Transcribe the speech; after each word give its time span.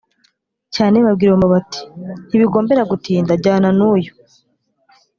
cyane 0.75 0.95
babwira 1.05 1.29
uwo 1.31 1.37
mugabo 1.41 1.53
bati: 1.57 1.81
“Ntibigombera 2.27 2.89
gutinda, 2.91 3.31
jyana 3.43 3.69
n’uyu 3.77 4.11